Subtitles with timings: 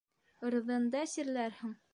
[0.49, 1.79] Ырҙында сирләрһең.